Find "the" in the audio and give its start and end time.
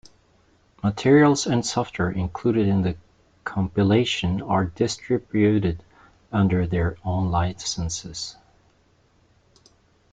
2.81-2.97